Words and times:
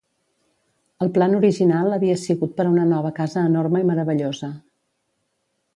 El 1.05 1.11
plan 1.17 1.35
original 1.41 1.97
havia 1.99 2.15
sigut 2.23 2.57
per 2.61 2.67
a 2.67 2.73
una 2.73 2.87
nova 2.95 3.13
casa 3.21 3.45
enorme 3.53 3.83
i 3.85 3.91
meravellosa. 3.93 4.53